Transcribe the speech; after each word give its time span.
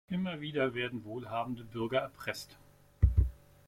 Immer 0.09 0.41
wieder 0.41 0.73
werden 0.73 1.03
wohlhabende 1.03 1.63
Bürger 1.63 1.99
erpresst. 1.99 2.57